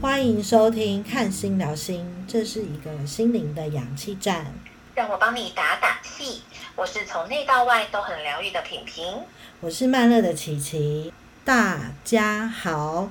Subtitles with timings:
[0.00, 2.00] 欢迎收听《看心聊心》，
[2.32, 4.46] 这是一个心灵的氧气站。
[4.94, 6.40] 让我帮你打打气。
[6.74, 9.14] 我是从内到外都很疗愈的品品。
[9.60, 11.12] 我是慢热的琪琪，
[11.44, 13.10] 大家好。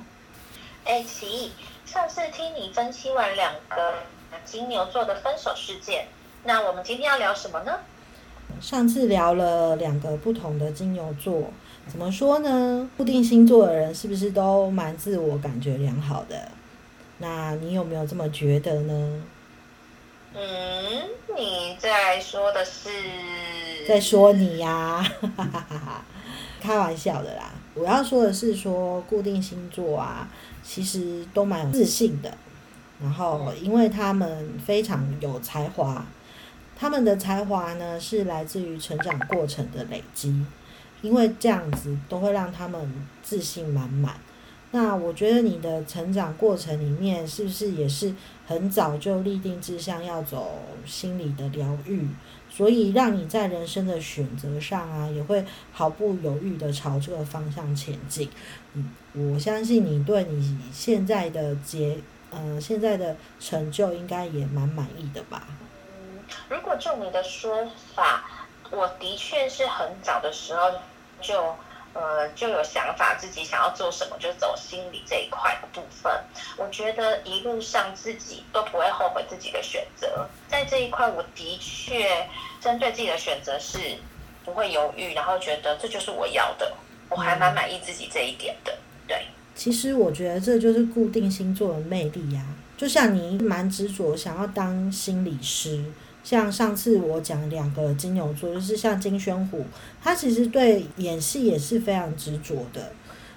[0.84, 1.52] 哎，琪，
[1.86, 3.94] 上次听你分析完两个
[4.44, 6.08] 金牛座的分手事件，
[6.42, 7.78] 那我们今天要聊什么呢？
[8.60, 11.52] 上次聊了两个不同的金牛座，
[11.86, 12.90] 怎么说呢？
[12.96, 16.50] 固定星座的人是不是都蛮自我感觉良好的？
[17.20, 19.22] 那你有没有这么觉得呢？
[20.34, 22.88] 嗯，你在说的是？
[23.86, 25.02] 在说你呀，
[25.36, 26.04] 哈哈哈
[26.60, 27.52] 开玩笑的啦。
[27.74, 30.28] 我要说的是，说固定星座啊，
[30.62, 32.36] 其实都蛮有自信的。
[33.02, 36.04] 然后，因为他们非常有才华，
[36.76, 40.44] 他们的才华呢是来自于成长过程的累积，
[41.02, 44.14] 因为这样子都会让他们自信满满。
[44.72, 48.14] 那我觉得你的成长过程里面，是不是也是
[48.46, 52.06] 很早就立定志向要走心理的疗愈，
[52.48, 58.30] 所以让你在人生的选择上啊，也会毫不犹豫的朝这个方向前进。
[58.74, 61.98] 嗯，我相信你对你现在的结，
[62.30, 65.48] 呃，现在的成就应该也蛮满意的吧？
[65.98, 68.24] 嗯，如果就你的说法，
[68.70, 70.70] 我的确是很早的时候
[71.20, 71.56] 就。
[71.92, 76.12] 呃，就有想法，自己想要做什么，就走心理这一块的部分。
[76.56, 82.28] 我觉得一路上自己都不会后悔自己的选择，在这一块，我的确
[82.60, 83.78] 针对自己的选择是
[84.44, 86.72] 不会犹豫，然后觉得这就是我要的，
[87.08, 88.78] 我还蛮满意自己这一点的。
[89.08, 92.42] 对，其实我觉得这就是固定星座的魅力呀，
[92.76, 95.84] 就像你蛮执着想要当心理师。
[96.22, 99.64] 像上次我讲两个金牛座，就是像金宣虎，
[100.02, 102.92] 他其实对演戏也是非常执着的。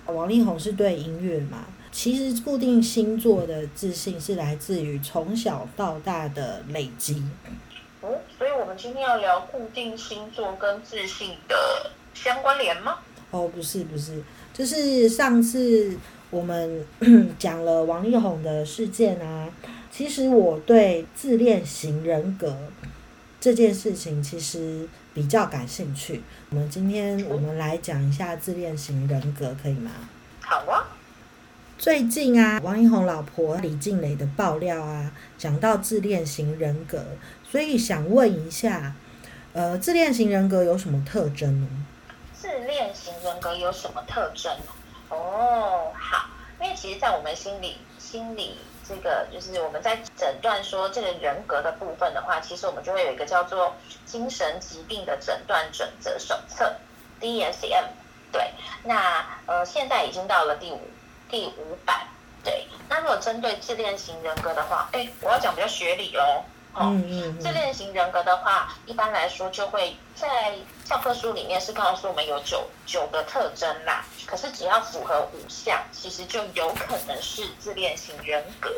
[0.05, 7.23] 王力宏是对音乐嘛，其实固定星座的自信是来自于从小到大的累积。
[8.01, 11.55] 哦，所以我们今天要聊固定星座跟自信的
[12.13, 12.97] 相关联吗？
[13.31, 14.21] 哦，不是不是，
[14.53, 15.97] 就是上次
[16.29, 16.85] 我们
[17.39, 19.47] 讲了王力宏的事件啊。
[19.95, 22.57] 其实我对自恋型人格
[23.39, 26.23] 这件事情其实比较感兴趣。
[26.49, 29.91] 我们今天我们来讲一下自恋型人格，可以吗？
[30.41, 30.87] 好啊。
[31.77, 37.05] 最近啊，王力宏老婆李静蕾的爆料啊，讲到自恋型人格，
[37.47, 38.95] 所以想问一下，
[39.53, 41.67] 呃，自恋型人格有什么特征呢？
[42.33, 44.51] 自恋型人格有什么特征
[45.09, 48.55] 哦，好，因为其实，在我们心里，心里。
[48.87, 53.73] 这个就是我们在诊断说这个人格的部分的话，其实我们就会有一个叫做
[54.05, 56.75] 精神疾病的诊断准则手册
[57.21, 57.85] （DSM）。
[58.31, 58.51] 对，
[58.83, 60.81] 那呃现在已经到了第五
[61.29, 62.07] 第五版。
[62.43, 66.43] 对，那如果针对自恋型人格的话，哎，我要讲比较学理哦。
[66.79, 67.39] 嗯嗯。
[67.39, 74.03] 自恋型人格的话，一般来说就会在教科书里面是告诉我们有九九个特征啦。
[74.25, 78.71] 可是只要符合五项，其实就有可能是自恋型人格。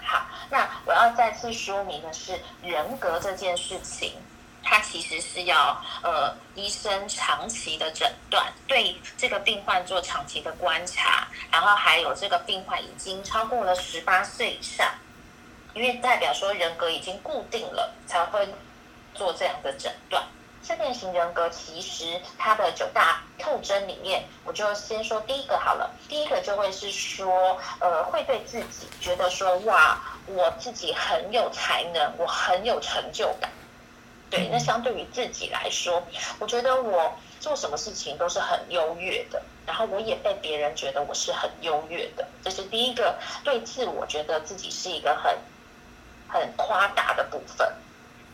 [0.00, 4.14] 好，那我要再次说明的是，人格这件事情，
[4.62, 14.86] 它其实是要呃医生长期的诊断，对这个病患做长期的观察，然后还有这个病患已经超过了十八岁以上，
[15.78, 18.48] 因为代表说人格已经固定了，才会
[19.14, 20.24] 做这样的诊断。
[20.60, 25.88] 自恋型人格其实它的九大特征里面，我就先说第一个好了。
[26.08, 33.48] 第一个就会是说，呃，会对自己觉得说，哇，我自己很有才能，我很有成就感。
[34.28, 36.02] 对，那相对于自己来说，
[36.40, 42.26] 我觉得我做什么事情都是很优越的，然后我也被别人觉得我是很优越的。
[42.42, 45.34] 这是第一个对自我觉得自己是一个很
[46.28, 47.66] 很夸大的部分。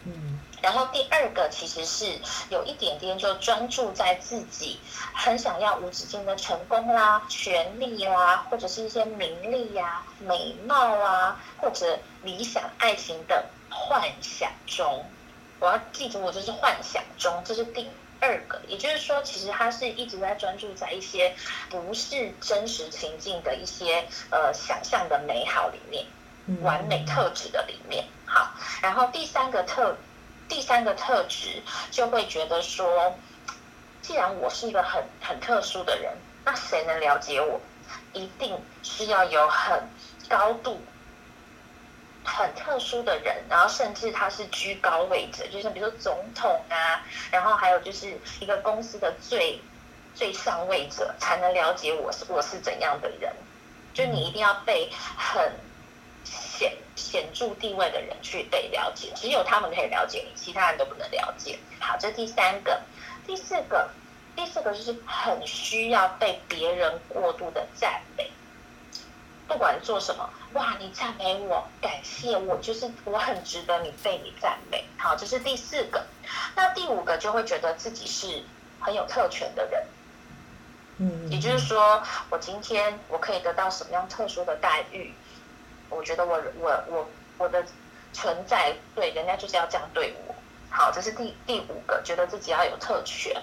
[0.06, 2.18] 嗯然后第二个其实是
[2.48, 4.80] 有一点点就专注在自己
[5.12, 15.04] 很想要无止境的成功啦、权利啦，或者是一些名利呀、美貌啊，或者理想爱情的幻想中。
[15.60, 17.90] 我要记住，我这是幻想中，这是第
[18.20, 18.58] 二个。
[18.66, 21.34] 也就是说，其实他是一直在专注在一些
[21.68, 26.06] 不是真实情境的一些呃想象的美好里面、
[26.62, 28.04] 完美特质的里面。
[28.26, 28.50] 好，
[28.82, 29.96] 然后第三个特。
[30.46, 33.16] 第三个特质就会觉得说，
[34.02, 36.12] 既然我是一个很很特殊的人，
[36.44, 37.58] 那谁能了解我？
[38.12, 39.88] 一定是要有很
[40.28, 40.82] 高度、
[42.24, 49.58] 很特殊的人，然后甚至他是居高位者，就像比如说总统啊，然后还有就是一个公司的最
[50.14, 53.32] 最上位者，才能了解我是我是怎样的人。
[53.94, 55.50] 就你一定要被很
[57.14, 61.56] 显著地位的人去被了解，只有他们可以了解你，其他人都不能了解。
[61.78, 62.82] 好，这是第三个，
[63.24, 63.88] 第四个，
[64.34, 68.28] 第四个就是很需要被别人过度的赞美。
[69.46, 74.84] 不管做什么，哇，你赞美我，感谢我，就是我很值得你被你赞美。
[74.98, 76.04] 好，这是第四个。
[76.56, 78.42] 那第五个就会觉得自己是
[78.80, 79.86] 很有特权的人，
[80.98, 85.14] 嗯，也就是说，我今天我可以得到什么样特殊的待遇？
[85.90, 87.08] 我觉得我我我
[87.38, 87.64] 我的
[88.12, 90.34] 存在对人家就是要这样对我。
[90.70, 93.42] 好，这是第第五个，觉得自己要有特权。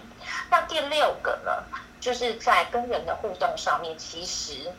[0.50, 1.52] 那第六个呢，
[2.00, 4.72] 就是在跟人的互动上面，其实。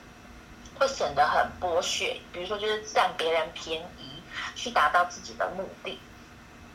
[0.78, 4.22] 会显得很剥削，比如说就是占别人便宜，
[4.56, 6.00] 去达到自己的目的。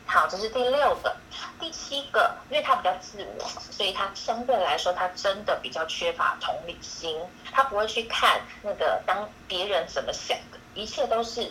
[0.06, 1.14] 好，这是第六个，
[1.58, 7.20] 第七个，因为他比较自我，所以他相对来说他真的比较缺乏同理心，
[7.52, 11.50] 他不会去看那个当别人怎么想的，一切都是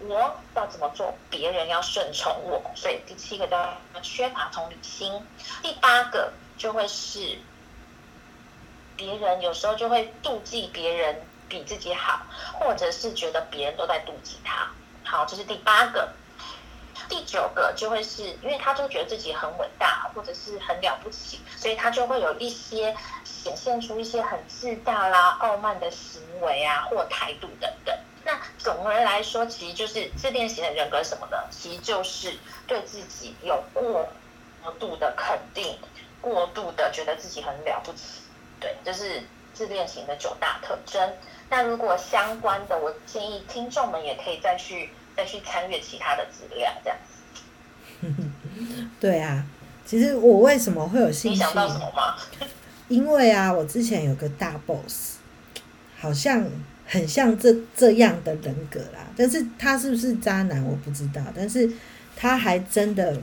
[0.00, 5.20] 我要怎么做，别人要顺从我，所以第七个叫缺乏同理心。
[5.62, 7.38] 第八个就会是
[8.96, 11.22] 别人有时候就会妒忌别人。
[11.48, 12.22] 比自己好，
[12.54, 14.70] 或者是觉得别人都在妒忌他。
[15.04, 16.10] 好，这是第八个。
[17.10, 27.94] 第九个就会是因为他就觉得自己很伟大，或者是很了不起，所以他就会有一些显现出一些很自大啦、傲慢的行为啊，或态度等等。
[28.24, 32.32] 那总而来说，其实就是自恋型的人格什么的，其实就是
[32.66, 34.08] 对自己有过
[34.78, 35.78] 度的肯定，
[36.20, 38.22] 过度的觉得自己很了不起。
[38.60, 39.22] 对，就是
[39.52, 41.12] 自恋型的九大特征。
[41.50, 47.12] 那如果相关的，我建议听众们也可以再去再去参阅其他的资料，这样子。
[49.00, 49.44] 对啊，
[49.84, 51.36] 其实我为什么会有兴趣？
[51.36, 52.16] 你想到什么吗？
[52.88, 55.16] 因为啊，我之前有个大 boss，
[56.00, 56.44] 好像
[56.86, 61.70] 很像这这样的人格啦，但是他是不是渣男我不知道，但是
[62.16, 63.16] 他还真的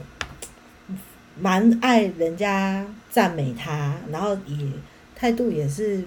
[1.38, 4.56] 蛮爱人家赞美他，然后也
[5.14, 6.04] 态度也是。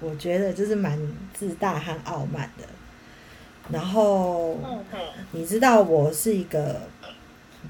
[0.00, 0.96] 我觉得就是蛮
[1.34, 2.62] 自大和傲慢的，
[3.68, 4.56] 然后，
[5.32, 6.82] 你知道我是一个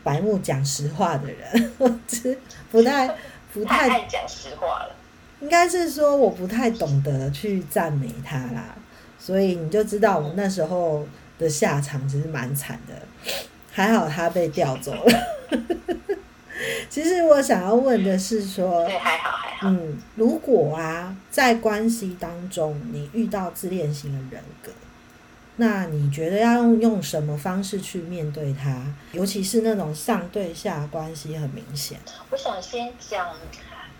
[0.04, 2.38] 白目讲实话的人，我 只
[2.70, 3.16] 不太
[3.50, 4.94] 不太爱讲实话了。
[5.40, 8.76] 应该是说我不太懂得去赞美他啦，
[9.18, 11.06] 所以你就知道我那时候
[11.38, 12.94] 的下场其实蛮惨的，
[13.70, 15.12] 还好他被调走了。
[16.88, 19.68] 其实我想要问的是说，对，还好还好。
[19.68, 24.72] 嗯，如果啊，在关系当中你遇到自恋型的人格，
[25.60, 28.82] 那你觉得要用用什么方式去面对他？
[29.12, 31.98] 尤其是那种上对下关系很明显。
[32.30, 33.34] 我想先讲，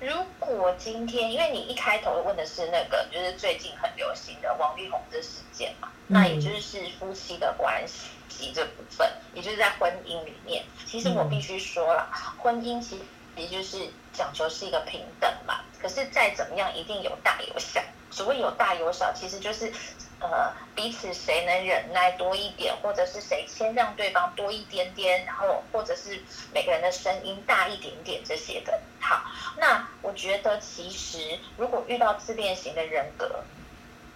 [0.01, 0.09] 如
[0.39, 8.53] 果今天，因为你一开头问的是那个，就是最近很流行的王力宏的事件嘛，那也就是夫妻的关系。
[8.55, 12.09] 这部分，也就是在婚姻里面，其实我必须说了，
[12.39, 13.03] 婚姻其实
[13.35, 13.79] 也就是
[14.13, 15.61] 讲求是一个平等嘛。
[15.83, 17.83] 可是再怎么样，一定有大有小。
[18.13, 19.73] 所谓有大有小，其实就是
[20.21, 26.23] 呃彼此谁能忍耐多一点，或者是谁先让对方多一点点，然后或者是
[26.53, 28.81] 每个人的声音大一点点这些的。
[29.01, 29.23] 好，
[29.57, 33.45] 那我觉得其实如果遇到自恋型的人格。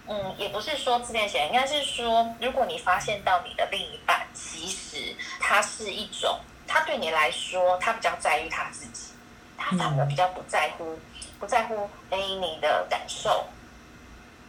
[0.08, 9.12] 嗯，也不是说自恋型，应该是说，如果你发现到你的另一半，其实他是一种，他对你来说，他比较在意他自己，
[9.56, 10.98] 他反而比较不在乎，
[11.38, 13.46] 不在乎哎你的感受，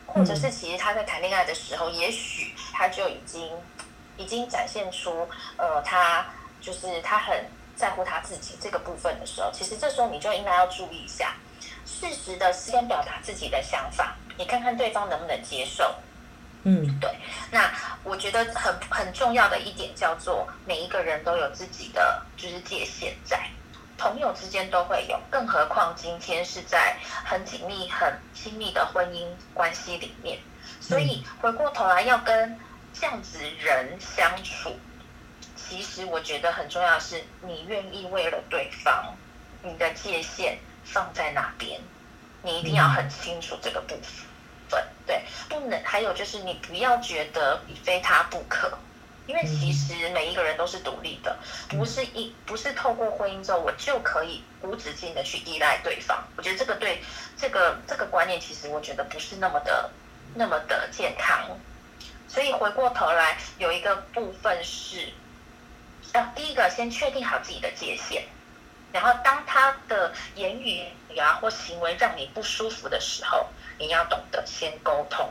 [0.05, 3.49] 或者是其实他在谈恋爱的时候，也许他就已经
[4.17, 6.25] 已经展现出，呃，他
[6.61, 7.45] 就是他很
[7.75, 11.33] 在乎他自己这个部分的时候，其实这时候你就应该要注意一下，
[11.85, 14.15] 适时的先表达自己的想法。
[14.37, 15.95] 你看看对方能不能接受，
[16.63, 17.09] 嗯，对。
[17.51, 17.71] 那
[18.03, 23.47] 我觉得很很重要的一点叫做，每一个人都有自己的就是界限在，
[23.97, 30.39] 朋友之间都会有，更何况今天是在很紧密、很亲密的婚姻关系里面。
[30.79, 32.59] 所以回过头来要跟
[32.93, 34.75] 这样子人相处，
[35.55, 39.15] 其实我觉得很重要的是，你愿意为了对方，
[39.61, 41.79] 你的界限放在哪边。
[42.45, 43.95] 你一定要很清楚这个部
[44.67, 48.77] 分，对，不能还有就是你不要觉得你非他不可，
[49.25, 51.37] 因为其实每一个人都是独立的，
[51.69, 56.23] 不是一不是透过婚姻之后我就可以无止境的去依赖对方。
[56.35, 57.01] 我觉得这个对
[57.37, 59.89] 这个这个观念其实我觉得不是那么的
[60.35, 61.57] 那么的健康。
[62.27, 65.13] 所以回过头来有一个部分是，
[66.13, 68.23] 要第一个先确定好自己的界限。
[68.91, 73.47] 然后，当他的言语呀或行为让你不舒服的时候，
[73.79, 75.27] 你要懂得先沟通。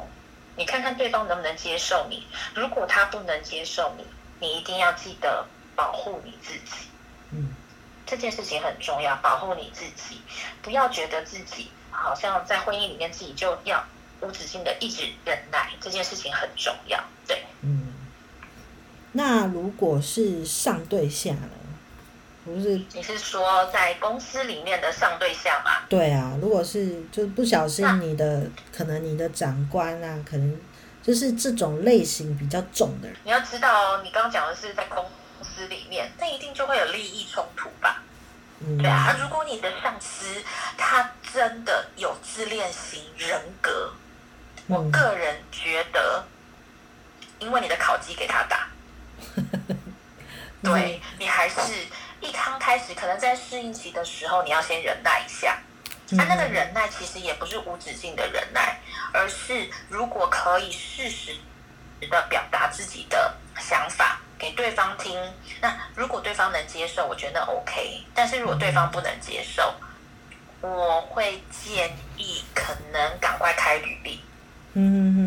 [0.63, 2.25] 你看看对方能不能接受你。
[2.55, 4.07] 如果他不能接受你，
[4.39, 6.87] 你一定要记得保护你自己。
[7.33, 7.49] 嗯，
[8.07, 10.21] 这件事情很重要，保护你自己，
[10.63, 13.85] 不要觉得自己好像在婚姻里面自己就要
[14.21, 17.03] 无止境的一直忍耐，这件事情很重要。
[17.27, 17.93] 对，嗯。
[19.11, 21.51] 那如果是上对下呢？
[22.45, 25.83] 不是，你是说在公司里面的上对象吗？
[25.89, 30.61] 对啊，如果是就不小心你的可能你的长官啊，可能
[31.03, 33.17] 就是这种类型比较重的人。
[33.25, 35.05] 你要知道哦，你刚刚讲的是在公
[35.43, 38.03] 司里面，那一定就会有利益冲突吧？
[38.61, 40.43] 嗯，对啊，如果你的上司
[40.77, 43.93] 他真的有自恋型人格，
[44.67, 46.25] 我嗯个人觉得，
[47.39, 48.69] 因为你的考绩给他打，
[50.63, 51.61] 对你还是
[52.23, 55.59] 一刚开始可能在适应期的时候，你要先忍耐一下。
[56.11, 58.79] 嗯他、那个忍耐其实也不是无止境的忍耐，
[59.13, 61.35] 而是如果可以适时
[62.03, 65.19] 的表达自己的想法给对方听，
[65.61, 68.05] 那如果对方能接受，我觉得 OK。
[68.15, 69.75] 但是如果对方不能接受，
[70.61, 74.21] 我会建议可能赶快开履历。
[74.75, 75.22] 嗯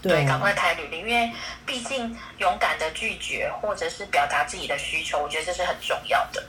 [0.00, 1.32] 对赶啊，快开履历，因为
[1.66, 6.42] 毕竟勇敢的拒绝或者是表达自己的需求，我觉得这是很重要的。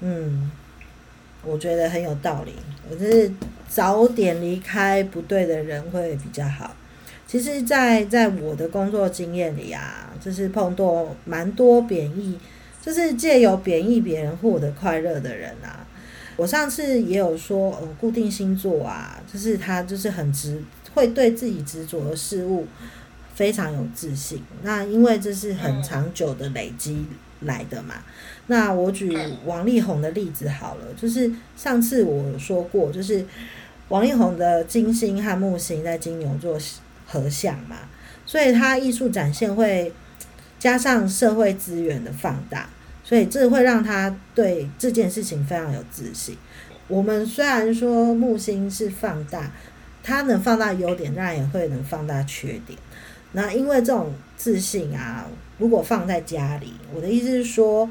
[0.00, 0.50] 嗯，
[1.42, 2.54] 我觉得很有道理。
[2.90, 3.30] 我就是
[3.68, 6.74] 早点离开不对的人会比较好。
[7.26, 12.36] 其实在，在我的工作经验里啊，就是碰到蛮多贬义，
[12.80, 15.86] 就是借由贬义别人获得快乐的人啊。
[16.36, 20.62] 我上次也有说，呃，固定星座啊，就是他就是很执，
[20.94, 22.66] 会对自己执着的事物
[23.34, 24.42] 非常有自信。
[24.62, 27.04] 那因为这是很长久的累积
[27.40, 27.96] 来的嘛。
[28.46, 33.22] 那我举王力宏的例子好了，就是上次我说过，就是
[33.88, 36.58] 王力宏的金星和木星在金牛座
[37.06, 37.76] 合相嘛，
[38.24, 39.92] 所以他艺术展现会
[40.60, 42.68] 加上社会资源的放大，
[43.02, 46.36] 所以这会让他对这件事情非常有自信。
[46.86, 49.50] 我们虽然说木星是放大，
[50.02, 52.78] 它能放大优点，当然也会能放大缺点。
[53.32, 55.26] 那因为这种自信啊，
[55.56, 57.88] 如果放在家里，我的意思是说，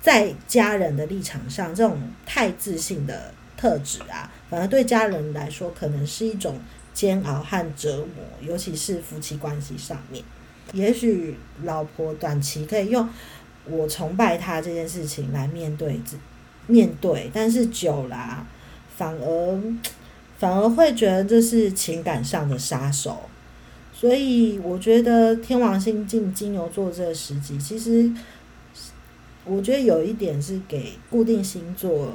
[0.00, 6.58] 在家人的立场上，这种太自信的特质啊，反而对家人来说可能是一种
[6.92, 10.24] 煎熬和折磨，尤其是夫妻关系上面。
[10.72, 13.08] 也许老婆短期可以用
[13.64, 16.16] 我崇拜他这件事情来面对自
[16.66, 18.46] 面对，但是久了、
[18.96, 19.62] 反而
[20.38, 23.20] 反而会觉得这是情感上的杀手。
[23.92, 28.10] 所以我觉得天王星进金牛座这个时机，其实
[29.44, 32.12] 我觉得有一点是给固定星座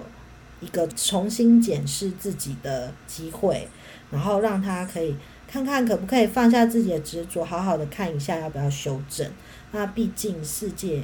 [0.59, 3.67] 一个重新检视自己的机会，
[4.11, 5.15] 然后让他可以
[5.47, 9.31] 看看可不可以放下自己的执着，好好的看一下要不要修正。
[9.71, 11.01] 那毕竟世界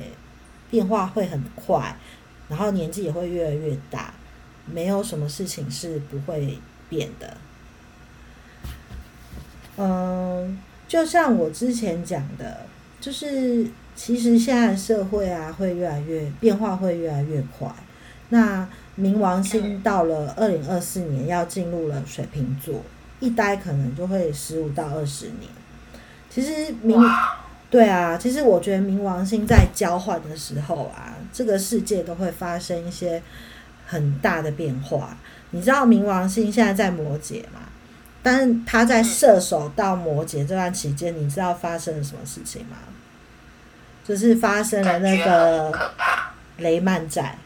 [0.69, 1.95] 变化会很快，
[2.49, 4.13] 然后年纪也会越来越大，
[4.65, 6.57] 没有什么事情是不会
[6.89, 7.37] 变的。
[9.77, 12.65] 嗯，就像我之前讲的，
[13.01, 17.67] 就是其实现在社会啊，会越来越变化，会越来越快。
[18.29, 22.81] 那冥王星到了二零二四年要进入了水瓶座，
[23.23, 25.49] 一待可能就会十五到二十年。
[26.29, 26.51] 其实
[26.83, 27.01] 冥
[27.69, 33.21] 对啊，其实我觉得冥王星在交换的时候啊，这个世界都会发生一些
[33.87, 35.17] 很大的变化。
[35.51, 37.61] 你知道冥王星现在在摩羯吗？
[38.21, 42.77] 但是他在射手到摩羯这段期间，你知道发生了什么事情吗？
[44.03, 45.71] 就是发生了那个。
[46.57, 47.42] 雷曼债，嗯，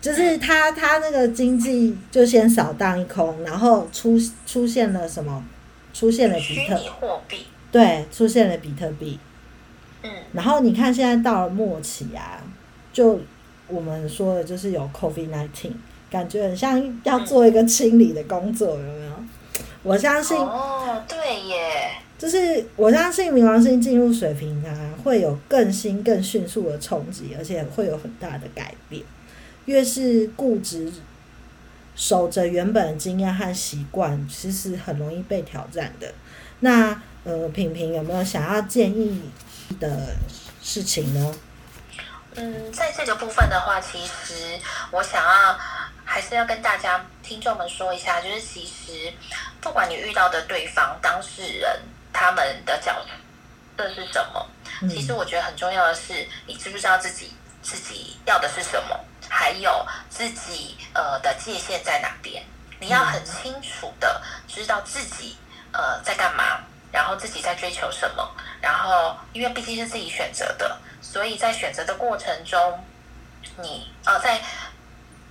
[0.00, 5.44] 就是他他那个经济就先扫荡一空，然后出出现了什么？
[5.92, 7.46] 出现了比特，货币。
[7.72, 9.18] 对，出现了比特币。
[10.02, 12.40] 嗯然后你看现在到了末期啊，
[12.92, 13.18] 就
[13.66, 15.72] 我们说的就是有 COVID nineteen，
[16.08, 19.12] 感觉很像要做一个清理的工作，有没有？
[19.82, 21.90] 我相信，哦，对耶。
[22.16, 29.02] 就是我相信冥王星进入水瓶啊，会有更新、更迅速的冲击，而且会有很大的改变。
[29.68, 30.90] 越是固执、
[31.94, 36.10] 守着原本的经验和习惯，其实很容易被挑战的。
[36.60, 39.30] 那呃，平平有没有想要建议
[39.78, 40.16] 的
[40.62, 41.34] 事情呢？
[42.36, 44.58] 嗯，在这个部分的话，其实
[44.90, 45.58] 我想要
[46.02, 49.12] 还是要跟大家听众们说一下，就是其实
[49.60, 52.96] 不管你遇到的对方当事人他们的角
[53.76, 54.48] 色是什么，
[54.80, 58.98] 嗯其实我觉得很重要的是，你知不知道自己自己要的是什么，
[59.38, 62.44] 还有自己呃的界限在哪边。
[62.80, 65.36] 你要很清楚的知道自己
[65.70, 68.28] 呃在干嘛，然后自己在追求什么，
[68.60, 72.84] 然后因为毕竟是自己选择的，所以在选择的过程中，
[73.58, 74.40] 你呃在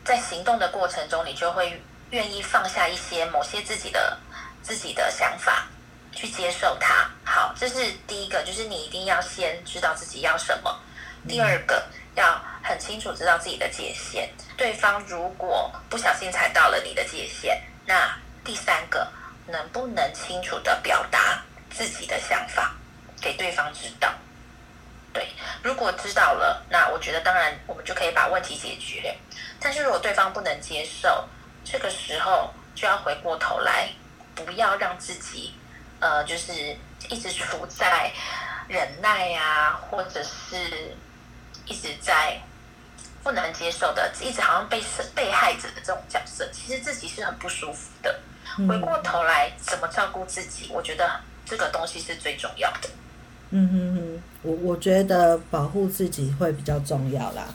[0.06, 4.18] 在行动的过程中，你就会愿意放下一些某些自己的
[4.64, 5.68] 自己的想法，
[6.14, 7.10] 去接受它。
[7.26, 10.80] 好，这是第一个，就是你一定要先知道自己要什么。
[11.28, 11.84] 第二个，
[12.16, 14.30] 要很清楚知道自己的界限。
[14.56, 19.08] 对方如果不小心踩到了你的界限，那第三个，
[19.48, 22.74] 能不能清楚的表达自己的想法
[23.22, 24.12] 给对方知道？
[25.14, 25.28] 对，
[25.64, 29.16] 如果知道了，那我觉得当然我们就可以把问题解决。
[29.60, 31.28] 但是如果对方不能接受，
[31.64, 33.90] 这个时候就要回过头来，
[34.36, 35.54] 不要让自己
[36.00, 36.54] 呃，就是
[37.10, 38.12] 一直处在
[38.68, 40.96] 忍耐啊，或者是
[41.68, 42.42] 一直在
[43.24, 44.82] 不能接受的，一直好像被
[45.14, 48.20] 被害者的这种角色，其实自己是很不舒服的。
[48.68, 52.90] 回过头来怎么照顾自己，我觉得这个东西是最重要的。
[53.52, 57.48] 嗯哼哼，我我觉得保护自己会比较重要啦。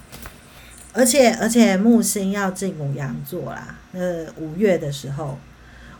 [0.94, 5.38] 而且而且木星要进母羊座啦，呃，五月的时候，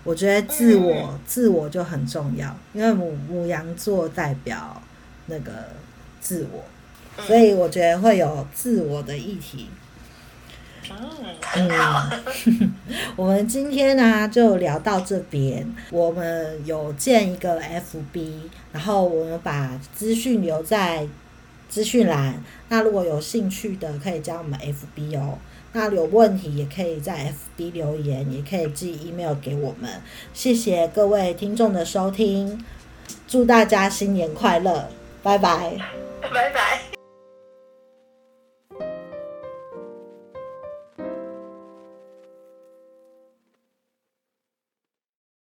[0.05, 4.81] 我觉得自我自我就很重要，因为母母羊座代表
[5.27, 5.51] 那个
[6.21, 6.63] 自我，
[7.27, 9.69] 所以我觉得会有自我的议题。
[11.55, 11.71] 嗯，
[13.17, 15.67] 我们今天呢就聊到这边。
[15.91, 18.33] 我们有建一个 FB，
[18.73, 21.07] 然后我们把资讯留在
[21.69, 22.43] 资讯栏。
[22.69, 25.39] 那如果有兴趣的，可以加我们 FB 哦。
[25.73, 29.91] 那有问题也可以在 FB 留言，也可以寄 email 给我们。
[30.35, 32.63] 谢谢各位听众的收听，
[33.27, 34.91] 祝大家新年快乐，
[35.23, 35.79] 拜拜，
[36.21, 36.82] 拜拜。